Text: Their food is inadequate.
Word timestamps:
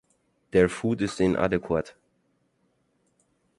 Their 0.49 0.67
food 0.67 0.99
is 1.03 1.19
inadequate. 1.19 1.93